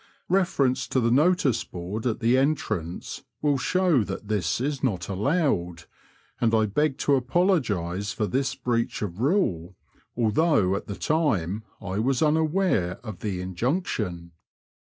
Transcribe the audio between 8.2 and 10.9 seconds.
this breach of rule, although at